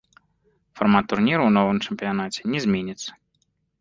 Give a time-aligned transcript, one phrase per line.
[0.79, 3.09] Фармат турніру ў новым чэмпіянаце не зменіцца.